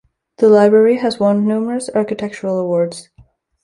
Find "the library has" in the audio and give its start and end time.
0.37-1.19